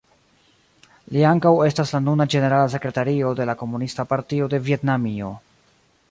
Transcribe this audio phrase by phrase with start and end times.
[1.17, 5.33] Li ankaŭ estas la nuna ĝenerala sekretario de la Komunista Partio de Vjetnamio.